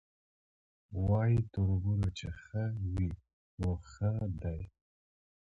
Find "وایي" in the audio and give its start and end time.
1.07-1.39